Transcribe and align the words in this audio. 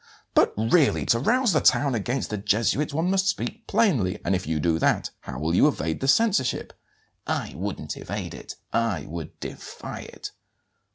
"But 0.33 0.51
really 0.57 1.05
to 1.05 1.19
rouse 1.19 1.53
the 1.53 1.59
town 1.61 1.93
against 1.93 2.31
the 2.31 2.37
Jesuits 2.37 2.91
one 2.91 3.11
must 3.11 3.27
speak 3.27 3.67
plainly; 3.67 4.19
and 4.25 4.33
if 4.33 4.47
you 4.47 4.59
do 4.59 4.79
that 4.79 5.11
how 5.19 5.37
will 5.37 5.53
you 5.53 5.67
evade 5.67 5.99
the 5.99 6.07
censorship?" 6.07 6.73
"I 7.27 7.53
wouldn't 7.55 7.95
evade 7.95 8.33
it; 8.33 8.55
I 8.73 9.05
would 9.07 9.39
defy 9.39 9.99
it." 9.99 10.31